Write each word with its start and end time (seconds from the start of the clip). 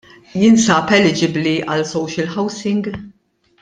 Jinsab 0.43 0.93
eligibbli 0.99 1.53
għal 1.69 1.87
social 1.93 2.35
housing? 2.35 2.95